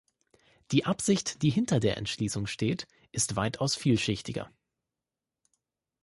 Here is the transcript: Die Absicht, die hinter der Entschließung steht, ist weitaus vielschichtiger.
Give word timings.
Die 0.71 0.83
Absicht, 0.85 1.43
die 1.43 1.51
hinter 1.51 1.79
der 1.79 1.95
Entschließung 1.97 2.47
steht, 2.47 2.87
ist 3.11 3.35
weitaus 3.35 3.75
vielschichtiger. 3.75 4.49